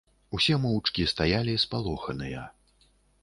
Усе 0.37 0.55
моўчкі 0.63 1.05
стаялі, 1.11 1.53
спалоханыя. 1.65 2.47